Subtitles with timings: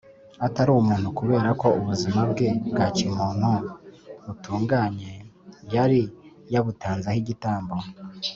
[0.45, 3.49] atari umuntu kubera ko ubuzima bwe bwa kimuntu
[4.25, 5.11] butunganye
[5.75, 6.01] yari
[6.53, 7.75] yabutanzeho igitambo